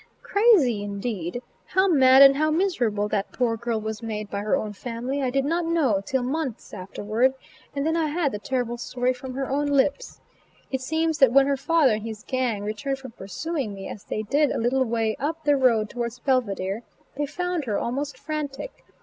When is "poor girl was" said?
3.31-4.01